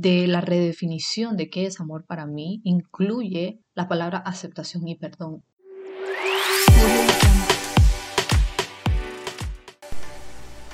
[0.00, 5.42] de la redefinición de qué es amor para mí incluye la palabra aceptación y perdón.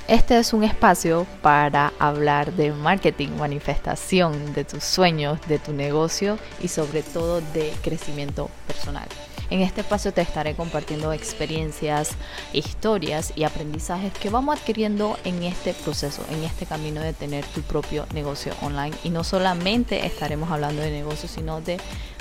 [0.07, 6.39] Este es un espacio para hablar de marketing, manifestación de tus sueños, de tu negocio
[6.63, 9.09] y sobre todo de crecimiento personal.
[9.49, 12.11] En este espacio te estaré compartiendo experiencias,
[12.53, 17.63] historias y aprendizajes que vamos adquiriendo en este proceso, en este camino de tener tu
[17.63, 18.97] propio negocio online.
[19.05, 21.79] Y no solamente estaremos hablando de negocio, sino de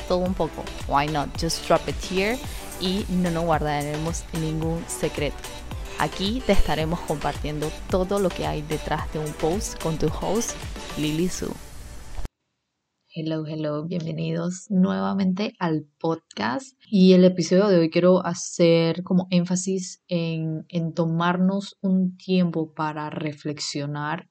[0.08, 0.64] todo un poco.
[0.88, 1.30] Why not?
[1.42, 2.38] Just drop it here
[2.80, 5.38] y no nos guardaremos ningún secreto.
[5.98, 10.52] Aquí te estaremos compartiendo todo lo que hay detrás de un post con tu host,
[10.98, 11.50] Lily Sue.
[13.18, 16.78] Hello, hello, bienvenidos nuevamente al podcast.
[16.92, 23.10] Y el episodio de hoy quiero hacer como énfasis en, en tomarnos un tiempo para
[23.10, 24.28] reflexionar,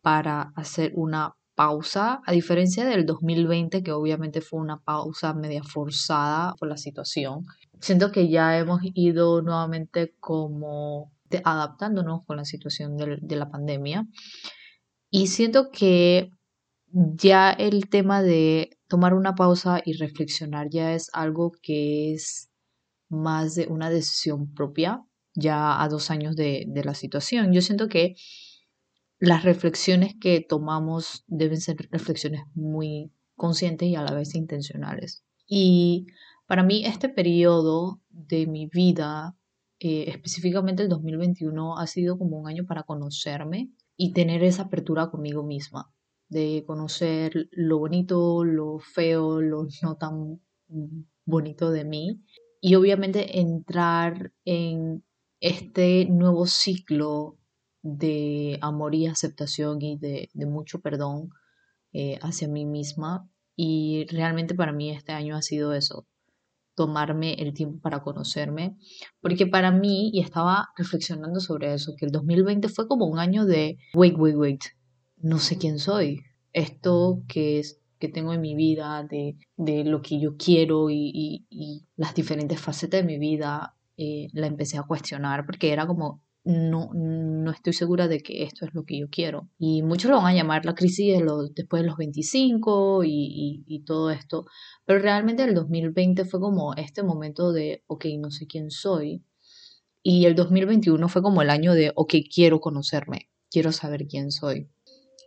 [0.00, 6.54] para hacer una pausa, a diferencia del 2020, que obviamente fue una pausa media forzada
[6.54, 7.46] por la situación.
[7.80, 11.10] Siento que ya hemos ido nuevamente como
[11.42, 14.06] adaptándonos con la situación de la pandemia.
[15.10, 16.30] Y siento que
[16.92, 22.50] ya el tema de tomar una pausa y reflexionar ya es algo que es
[23.08, 27.52] más de una decisión propia, ya a dos años de, de la situación.
[27.52, 28.16] Yo siento que
[29.18, 35.24] las reflexiones que tomamos deben ser reflexiones muy conscientes y a la vez intencionales.
[35.46, 36.06] Y
[36.46, 39.36] para mí este periodo de mi vida,
[39.78, 45.10] eh, específicamente el 2021, ha sido como un año para conocerme y tener esa apertura
[45.10, 45.92] conmigo misma
[46.30, 50.40] de conocer lo bonito, lo feo, lo no tan
[51.26, 52.22] bonito de mí.
[52.62, 55.04] Y obviamente entrar en
[55.40, 57.36] este nuevo ciclo
[57.82, 61.30] de amor y aceptación y de, mucho perdón
[61.92, 63.28] eh, hacia mí misma.
[63.56, 66.06] Y realmente para mí este año ha sido eso,
[66.74, 68.76] tomarme el tiempo para conocerme,
[69.20, 73.44] porque para mí, y estaba reflexionando sobre eso, que el 2020 fue como un año
[73.44, 74.62] de, wait, wait, wait,
[75.22, 76.22] no sé quién soy.
[76.52, 81.46] Esto que es que tengo en mi vida, de, de lo que yo quiero y,
[81.50, 86.22] y, las diferentes facetas de mi vida, eh, la empecé a cuestionar porque era como,
[86.42, 89.50] no, no estoy segura de que esto es lo que yo quiero.
[89.58, 93.64] Y muchos lo van a llamar la crisis de los, después de los 25 y,
[93.66, 94.46] y, todo esto,
[94.86, 99.22] pero realmente el 2020 fue como este momento de, ok, no sé quién soy.
[100.02, 104.70] Y el 2021 fue como el año de, ok, quiero conocerme, quiero saber quién soy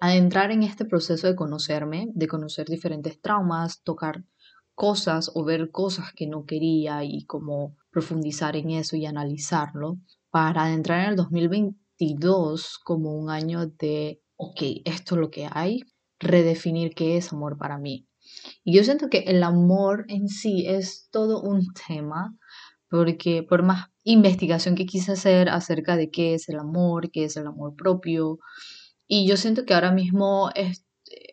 [0.03, 4.25] adentrar en este proceso de conocerme, de conocer diferentes traumas, tocar
[4.75, 10.00] cosas o ver cosas que no quería y como profundizar en eso y analizarlo,
[10.30, 15.80] para adentrar en el 2022 como un año de, ok, esto es lo que hay,
[16.20, 18.06] redefinir qué es amor para mí.
[18.66, 22.35] Y yo siento que el amor en sí es todo un tema,
[22.90, 27.38] porque por más investigación que quise hacer acerca de qué es el amor, qué es
[27.38, 28.40] el amor propio,
[29.16, 30.88] y yo siento que ahora mismo es,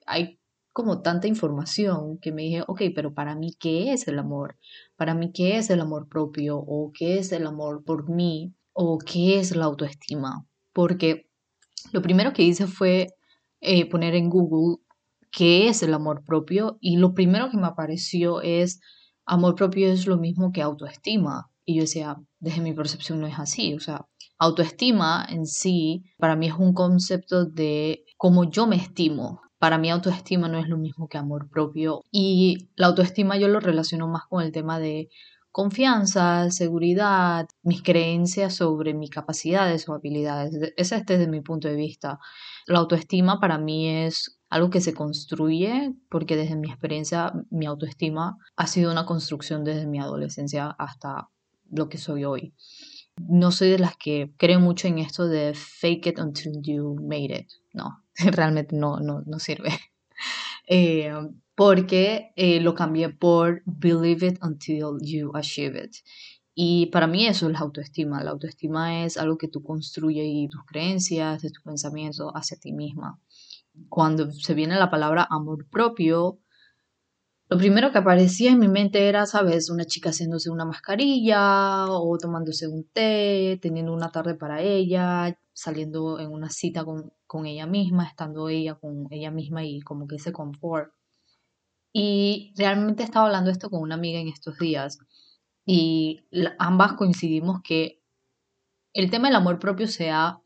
[0.05, 0.39] hay
[0.71, 4.59] como tanta información que me dije, ok, pero para mí, ¿qué es el amor?
[4.97, 6.59] Para mí, ¿qué es el amor propio?
[6.59, 8.55] ¿O qué es el amor por mí?
[8.75, 10.47] ¿O qué es la autoestima?
[10.75, 11.31] Porque
[11.91, 13.15] lo primero que hice fue
[13.63, 14.83] eh, poner en Google
[15.33, 18.83] qué es el amor propio y lo primero que me apareció es
[19.25, 21.51] amor propio es lo mismo que autoestima.
[21.65, 23.73] Y yo decía, desde mi percepción no es así.
[23.73, 24.07] O sea,
[24.41, 29.43] autoestima en sí, para mí es un concepto de cómo yo me estimo.
[29.59, 32.03] Para mí autoestima no es lo mismo que amor propio.
[32.11, 35.11] Y la autoestima yo lo relaciono más con el tema de
[35.53, 40.55] confianza, seguridad, mis creencias sobre mis capacidades o habilidades.
[40.77, 42.19] Ese es desde mi punto de vista.
[42.67, 48.39] La autoestima para mí es algo que se construye porque desde mi experiencia mi autoestima
[48.57, 51.29] ha sido una construcción desde mi adolescencia hasta
[51.71, 52.55] lo que soy hoy.
[53.17, 57.35] No soy de las que creen mucho en esto de fake it until you made
[57.35, 57.49] it.
[57.73, 59.71] No, realmente no, no, no sirve.
[60.73, 61.11] Eh,
[61.57, 65.97] porque eh, lo cambié por believe it until you achieve it.
[66.55, 68.23] Y para mí eso es la autoestima.
[68.23, 73.19] La autoestima es algo que tú construyes y tus creencias, tus pensamientos hacia ti misma.
[73.89, 76.39] Cuando se viene la palabra amor propio,
[77.51, 82.17] lo primero que aparecía en mi mente era, sabes, una chica haciéndose una mascarilla o
[82.17, 87.67] tomándose un té, teniendo una tarde para ella, saliendo en una cita con, con ella
[87.67, 90.93] misma, estando ella con ella misma y como que ese confort.
[91.93, 94.99] Y realmente estaba hablando esto con una amiga en estos días
[95.67, 96.21] y
[96.61, 98.01] ambas coincidimos que
[98.93, 100.41] el tema del amor propio se ha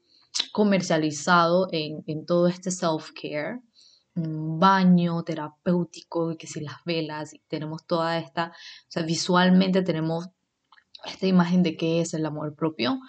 [0.53, 3.61] comercializado en, en todo este self-care
[4.14, 10.28] un baño terapéutico, que si las velas, y tenemos toda esta, o sea, visualmente tenemos
[11.05, 13.00] esta imagen de qué es el amor propio,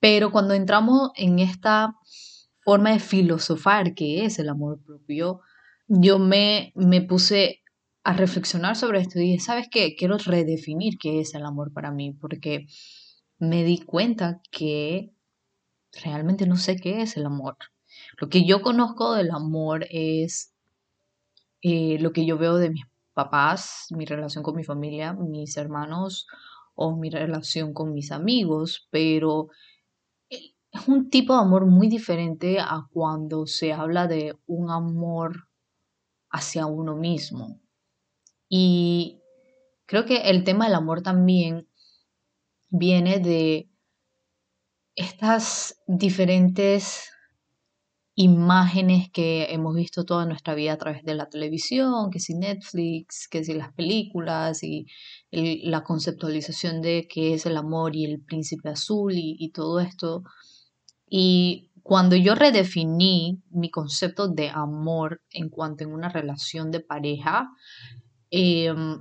[0.00, 1.94] pero cuando entramos en esta
[2.64, 5.40] forma de filosofar qué es el amor propio,
[5.86, 7.62] yo me, me puse
[8.04, 9.94] a reflexionar sobre esto y dije, ¿sabes qué?
[9.96, 12.66] Quiero redefinir qué es el amor para mí, porque
[13.38, 15.12] me di cuenta que
[16.02, 17.56] realmente no sé qué es el amor.
[18.18, 20.47] Lo que yo conozco del amor es
[21.62, 22.84] eh, lo que yo veo de mis
[23.14, 26.26] papás, mi relación con mi familia, mis hermanos
[26.74, 29.48] o mi relación con mis amigos, pero
[30.30, 35.48] eh, es un tipo de amor muy diferente a cuando se habla de un amor
[36.30, 37.60] hacia uno mismo.
[38.48, 39.20] Y
[39.86, 41.68] creo que el tema del amor también
[42.70, 43.70] viene de
[44.94, 47.10] estas diferentes
[48.20, 53.28] imágenes que hemos visto toda nuestra vida a través de la televisión, que si Netflix,
[53.28, 54.86] que si las películas y
[55.30, 60.24] la conceptualización de qué es el amor y el príncipe azul y, todo esto.
[61.08, 67.48] Y cuando yo redefiní mi concepto de amor en cuanto en una relación de pareja,
[68.30, 69.00] em,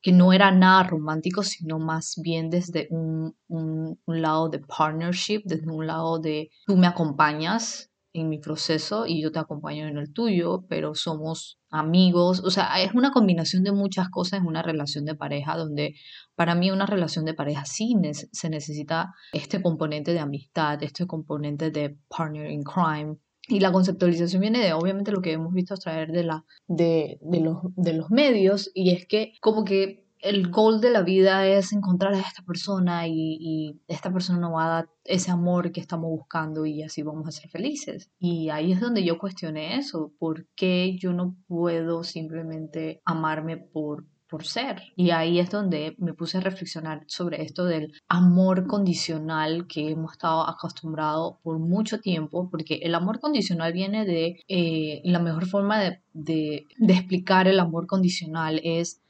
[0.00, 5.70] que no era nada romántico, sino más bien desde un, un, lado de partnership, desde
[5.70, 7.90] un lado de tú me acompañas
[8.20, 12.80] en mi proceso y yo te acompaño en el tuyo, pero somos amigos, o sea,
[12.82, 15.94] es una combinación de muchas cosas en una relación de pareja, donde
[16.34, 17.94] para mí una relación de pareja sí
[18.32, 23.16] se necesita este componente de amistad, este componente de partner in crime,
[23.48, 27.40] y la conceptualización viene de, obviamente, lo que hemos visto través de, la, de, de,
[27.40, 31.72] los, de los medios, y es que como que el goal de la vida es
[31.72, 35.80] encontrar a esta persona y, y, esta persona nos va a dar ese amor que
[35.80, 38.10] estamos buscando y así vamos a ser felices.
[38.18, 44.04] Y ahí es donde yo cuestioné eso, ¿por qué yo no puedo simplemente amarme por,
[44.28, 44.82] por ser.
[44.96, 50.12] Y ahí es donde me puse a reflexionar sobre esto del amor condicional que hemos
[50.12, 55.80] estado acostumbrados por mucho tiempo, porque el amor condicional viene de, eh, la mejor forma
[55.80, 59.00] de, de, de explicar el amor condicional es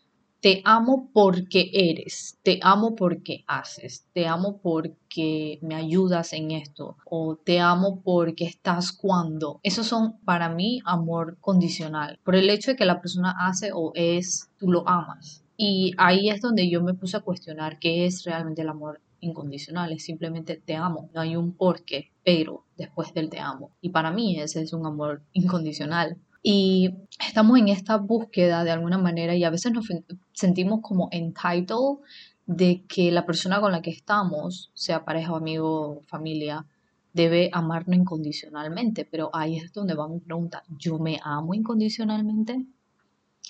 [0.40, 6.96] te amo porque eres, te amo porque haces, te amo porque me ayudas en esto
[7.04, 9.60] o te amo porque estás cuando.
[9.62, 12.18] Esos son para mí amor condicional.
[12.22, 15.42] Por el hecho de que la persona hace o es, tú lo amas.
[15.56, 19.92] Y ahí es donde yo me puse a cuestionar qué es realmente el amor incondicional.
[19.92, 21.10] Es simplemente te amo.
[21.14, 23.70] No hay un porqué, pero después del te amo.
[23.80, 26.18] Y para mí ese es un amor incondicional.
[26.48, 26.94] Y
[27.26, 29.88] estamos en esta búsqueda de alguna manera y a veces nos
[30.32, 31.98] sentimos como entitled
[32.46, 36.64] de que la persona con la que estamos, sea pareja o amigo, familia,
[37.12, 39.04] debe amarnos incondicionalmente.
[39.04, 40.62] Pero ahí es donde va mi pregunta.
[40.78, 42.64] ¿Yo me amo incondicionalmente?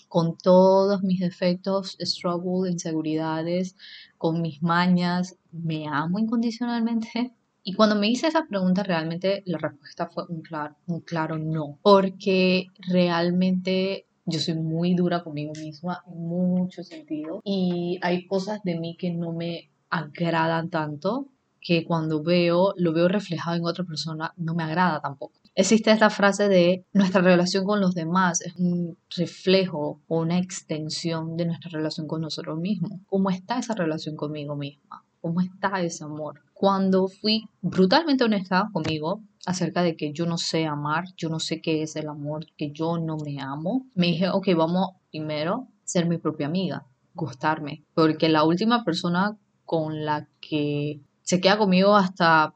[0.08, 3.76] Con todos mis defectos, struggle, inseguridades,
[4.16, 7.36] con mis mañas, ¿me amo incondicionalmente?
[7.68, 11.80] Y cuando me hice esa pregunta, realmente la respuesta fue un claro, un claro no,
[11.82, 18.78] porque realmente yo soy muy dura conmigo misma en muchos sentidos y hay cosas de
[18.78, 21.26] mí que no me agradan tanto
[21.60, 25.40] que cuando veo, lo veo reflejado en otra persona, no me agrada tampoco.
[25.56, 31.37] Existe esta frase de nuestra relación con los demás es un reflejo o una extensión
[31.37, 32.92] de nuestra relación con nosotros mismos.
[33.06, 35.04] ¿Cómo está esa relación conmigo misma?
[35.20, 36.46] ¿Cómo está ese amor?
[36.58, 41.60] Cuando fui brutalmente honesta conmigo acerca de que yo no sé amar, yo no sé
[41.60, 46.06] qué es el amor, que yo no me amo, me dije, ok, vamos primero ser
[46.06, 49.36] mi propia amiga, gustarme, porque la última persona
[49.66, 52.54] con la que se queda conmigo hasta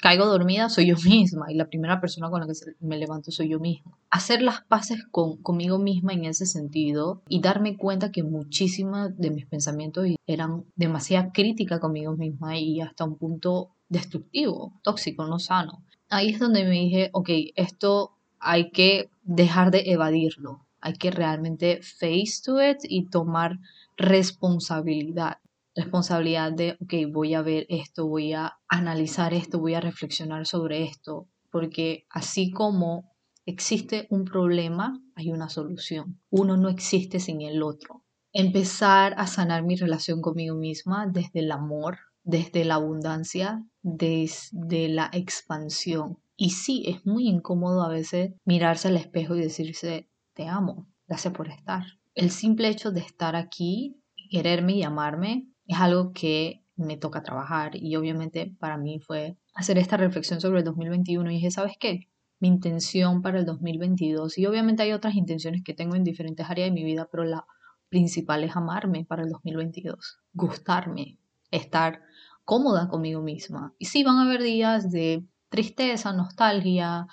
[0.00, 3.48] caigo dormida soy yo misma y la primera persona con la que me levanto soy
[3.48, 3.98] yo misma.
[4.10, 9.30] Hacer las paces con, conmigo misma en ese sentido y darme cuenta que muchísimas de
[9.30, 15.82] mis pensamientos eran demasiada crítica conmigo misma y hasta un punto destructivo, tóxico, no sano.
[16.08, 21.80] Ahí es donde me dije, ok, esto hay que dejar de evadirlo, hay que realmente
[21.82, 23.58] face to it y tomar
[23.96, 25.38] responsabilidad
[25.76, 30.82] responsabilidad de, ok, voy a ver esto, voy a analizar esto, voy a reflexionar sobre
[30.84, 33.14] esto, porque así como
[33.44, 36.20] existe un problema, hay una solución.
[36.30, 38.02] Uno no existe sin el otro.
[38.32, 45.10] Empezar a sanar mi relación conmigo misma desde el amor, desde la abundancia, desde la
[45.12, 46.18] expansión.
[46.36, 51.32] Y sí, es muy incómodo a veces mirarse al espejo y decirse, te amo, gracias
[51.32, 51.84] por estar.
[52.14, 57.72] El simple hecho de estar aquí, quererme y amarme, es algo que me toca trabajar
[57.74, 62.08] y obviamente para mí fue hacer esta reflexión sobre el 2021 y dije, ¿sabes qué?
[62.38, 64.38] mi intención para el 2022.
[64.38, 67.46] Y obviamente hay otras intenciones que tengo en diferentes áreas de mi vida, pero la
[67.88, 71.18] principal es amarme para el 2022, gustarme,
[71.50, 72.02] estar
[72.44, 73.74] cómoda conmigo misma.
[73.78, 77.06] Y sí, van a haber días de tristeza, nostalgia,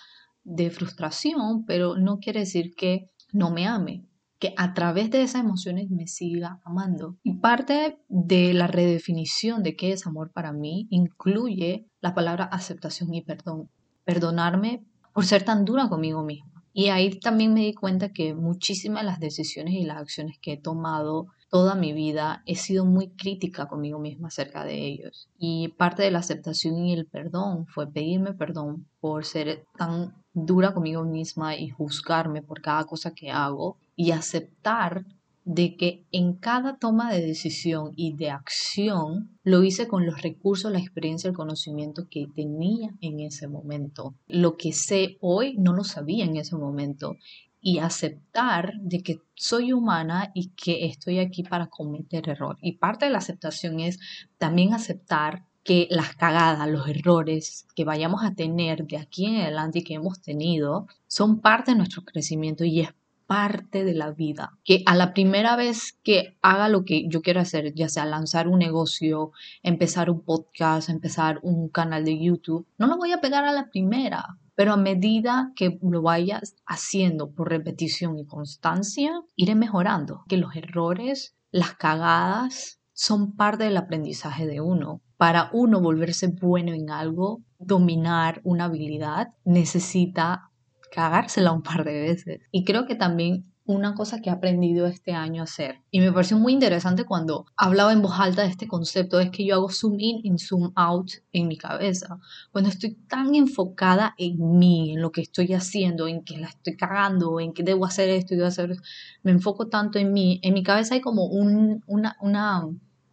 [0.43, 4.05] de frustración, pero no quiere decir que no me ame,
[4.43, 7.15] que a través de esas emociones me siga amando.
[7.23, 13.13] Y parte de la redefinición de qué es amor para mí incluye la palabra aceptación
[13.13, 13.69] y perdón.
[14.03, 14.83] Perdonarme
[15.13, 16.65] por ser tan dura conmigo misma.
[16.73, 20.51] Y ahí también me di cuenta que muchísimas de las decisiones y las acciones que
[20.53, 25.29] he tomado toda mi vida he sido muy crítica conmigo misma acerca de ellos.
[25.37, 30.73] Y parte de la aceptación y el perdón fue pedirme perdón por ser tan dura
[30.73, 35.05] conmigo misma y juzgarme por cada cosa que hago y aceptar
[35.45, 40.71] de que en cada toma de decisión y de acción lo hice con los recursos,
[40.71, 44.15] la experiencia, el conocimiento que tenía en ese momento.
[44.27, 47.17] Lo que sé hoy no lo sabía en ese momento
[47.59, 52.57] y aceptar de que soy humana y que estoy aquí para cometer error.
[52.61, 53.99] Y parte de la aceptación es
[54.37, 59.79] también aceptar que las cagadas, los errores que vayamos a tener de aquí en adelante
[59.79, 62.89] y que hemos tenido son parte de nuestro crecimiento y es
[63.25, 64.57] parte de la vida.
[64.63, 68.47] Que a la primera vez que haga lo que yo quiero hacer, ya sea lanzar
[68.47, 73.45] un negocio, empezar un podcast, empezar un canal de YouTube, no lo voy a pegar
[73.45, 74.37] a la primera.
[74.55, 80.23] Pero a medida que lo vayas haciendo por repetición y constancia, iré mejorando.
[80.27, 85.01] Que los errores, las cagadas, son parte del aprendizaje de uno.
[85.17, 90.51] Para uno volverse bueno en algo, dominar una habilidad, necesita
[90.93, 92.41] cagársela un par de veces.
[92.51, 96.11] Y creo que también una cosa que he aprendido este año a hacer y me
[96.11, 99.69] pareció muy interesante cuando hablaba en voz alta de este concepto es que yo hago
[99.69, 102.19] zoom in y zoom out en mi cabeza
[102.51, 106.75] cuando estoy tan enfocada en mí en lo que estoy haciendo en que la estoy
[106.75, 108.83] cagando en que debo hacer esto y debo hacer esto,
[109.23, 112.67] me enfoco tanto en mí en mi cabeza hay como un, una, una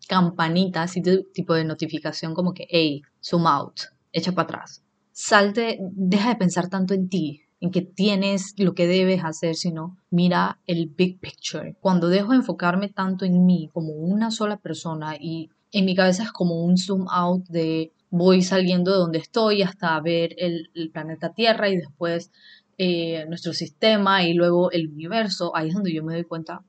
[0.09, 4.83] campanita así de, tipo de notificación como que hey zoom out echa para atrás
[5.13, 9.99] salte deja de pensar tanto en ti en que tienes lo que debes hacer, sino
[10.11, 11.77] mira el big picture.
[11.81, 16.25] Cuando dejo de enfocarme tanto en mí como una sola persona y en mi cabeza
[16.25, 21.33] es como un zoom out de voy saliendo de donde estoy hasta ver el, planeta
[21.33, 22.33] Tierra y después
[22.79, 26.65] eh, nuestro sistema y luego el universo, ahí es donde yo me doy cuenta,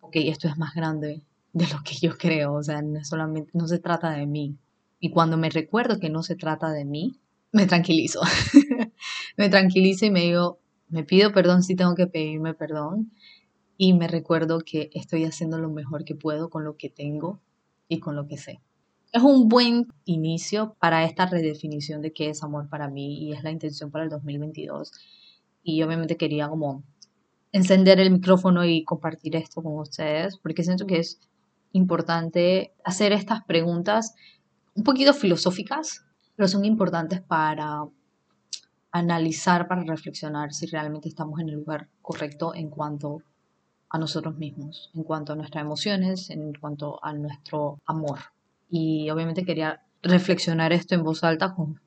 [0.00, 1.22] ok, esto es más grande
[1.52, 4.56] de lo que yo creo, o sea, solamente, no se trata de mí.
[4.98, 7.20] Y cuando me recuerdo que no se trata de mí,
[7.52, 8.20] me tranquilizo.
[9.36, 13.12] me tranquilizo y me digo, me pido perdón si tengo que pedirme perdón
[13.76, 17.40] y me recuerdo que estoy haciendo lo mejor que puedo con lo que tengo
[17.88, 18.60] y con lo que sé.
[19.12, 23.42] Es un buen inicio para esta redefinición de qué es amor para mí y es
[23.42, 24.92] la intención para el 2022.
[25.62, 26.82] Y obviamente quería como
[27.52, 31.20] encender el micrófono y compartir esto con ustedes porque siento que es
[31.72, 34.14] importante hacer estas preguntas
[34.74, 36.04] un poquito filosóficas,
[36.36, 37.84] pero son importantes para
[38.90, 43.22] analizar, para reflexionar si realmente estamos en el lugar correcto en cuanto
[43.88, 48.18] a nosotros mismos, en cuanto a nuestras emociones, en cuanto a nuestro amor.
[48.70, 51.80] Y obviamente quería reflexionar esto en voz alta con,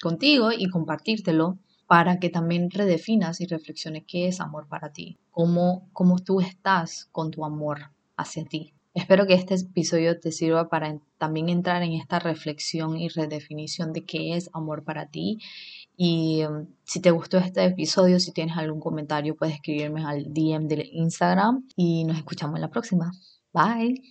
[0.00, 5.88] contigo y compartírtelo para que también redefinas y reflexiones qué es amor para ti, cómo,
[5.92, 8.72] cómo tú estás con tu amor hacia ti.
[8.94, 14.04] Espero que este episodio te sirva para también entrar en esta reflexión y redefinición de
[14.04, 15.38] qué es amor para ti.
[15.96, 20.68] Y um, si te gustó este episodio, si tienes algún comentario, puedes escribirme al DM
[20.68, 23.12] de Instagram y nos escuchamos en la próxima.
[23.52, 24.02] Bye.